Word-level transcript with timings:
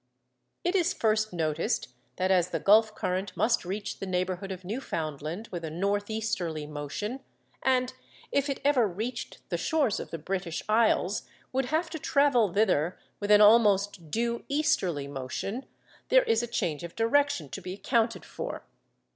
It 0.63 0.73
is 0.75 0.93
first 0.95 1.31
noticed 1.31 1.89
that, 2.15 2.31
as 2.31 2.49
the 2.49 2.59
Gulf 2.59 2.95
current 2.95 3.37
must 3.37 3.63
reach 3.63 3.99
the 3.99 4.07
neighbourhood 4.07 4.51
of 4.51 4.65
Newfoundland 4.65 5.47
with 5.51 5.63
a 5.63 5.69
north 5.69 6.09
easterly 6.09 6.65
motion, 6.65 7.19
and, 7.61 7.93
if 8.31 8.49
it 8.49 8.59
ever 8.65 8.87
reached 8.87 9.47
the 9.49 9.57
shores 9.59 9.99
of 9.99 10.09
the 10.09 10.17
British 10.17 10.63
Isles, 10.67 11.29
would 11.53 11.65
have 11.65 11.91
to 11.91 11.99
travel 11.99 12.51
thither 12.51 12.97
with 13.19 13.29
an 13.29 13.41
almost 13.41 14.09
due 14.09 14.43
easterly 14.49 15.05
motion, 15.07 15.67
there 16.09 16.23
is 16.23 16.41
a 16.41 16.47
change 16.47 16.83
of 16.83 16.95
direction 16.95 17.47
to 17.49 17.61
be 17.61 17.73
accounted 17.73 18.25
for. 18.25 18.63